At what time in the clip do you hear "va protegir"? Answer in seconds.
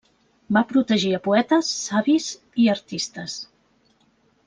0.55-1.11